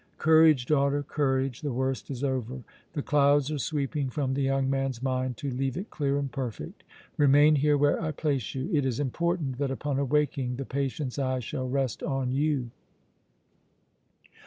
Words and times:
Courage, 0.17 0.65
daughter, 0.65 1.03
courage! 1.03 1.61
The 1.61 1.71
worst 1.73 2.09
is 2.09 2.23
over! 2.23 2.63
The 2.93 3.03
clouds 3.03 3.51
are 3.51 3.59
sweeping 3.59 4.09
from 4.09 4.33
the 4.33 4.41
young 4.41 4.67
man's 4.67 5.03
mind 5.03 5.37
to 5.37 5.51
leave 5.51 5.77
it 5.77 5.91
clear 5.91 6.17
and 6.17 6.31
perfect! 6.31 6.83
Remain 7.17 7.53
here 7.57 7.77
where 7.77 8.01
I 8.01 8.09
place 8.09 8.55
you! 8.55 8.67
It 8.73 8.83
is 8.83 8.99
important 8.99 9.59
that 9.59 9.69
upon 9.69 9.99
awaking 9.99 10.55
the 10.55 10.65
patient's 10.65 11.19
eyes 11.19 11.43
shall 11.43 11.69
rest 11.69 12.01
on 12.01 12.31
you!" 12.31 12.71